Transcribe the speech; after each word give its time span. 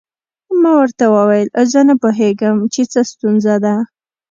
ما 0.61 0.71
ورته 0.81 1.05
وویل 1.15 1.47
زه 1.71 1.79
نه 1.89 1.95
پوهیږم 2.01 2.55
چې 2.73 2.81
څه 2.91 3.01
ستونزه 3.11 3.55
ده. 3.65 3.75